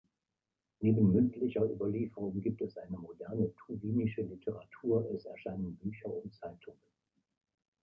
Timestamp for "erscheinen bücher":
5.25-6.09